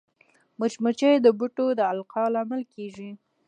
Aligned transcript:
مچمچۍ 0.59 1.15
د 1.21 1.27
بوټو 1.37 1.67
د 1.77 1.79
القاح 1.93 2.27
لامل 2.33 2.61
کېږي 2.73 3.09